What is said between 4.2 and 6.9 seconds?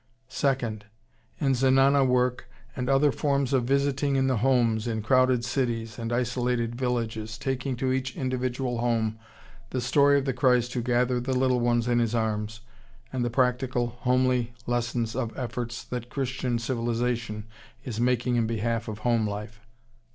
the homes, in crowded cities, and isolated